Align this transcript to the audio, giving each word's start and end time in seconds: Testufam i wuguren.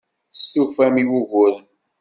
Testufam 0.31 0.95
i 1.01 1.03
wuguren. 1.09 1.63